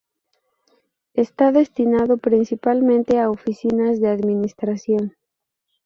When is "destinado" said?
1.51-2.17